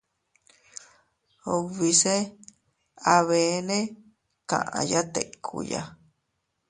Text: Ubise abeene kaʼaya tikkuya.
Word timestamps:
Ubise 1.55 2.15
abeene 3.15 3.77
kaʼaya 4.49 5.01
tikkuya. 5.13 5.81